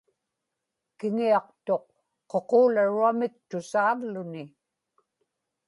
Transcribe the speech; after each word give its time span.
kiŋiaqtuq 0.99 1.85
ququularuamik 2.37 3.33
tusaavluni 3.49 4.43